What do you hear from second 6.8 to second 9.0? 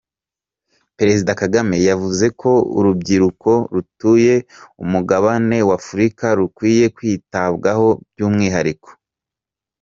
kwitabwaho by’umwihariko.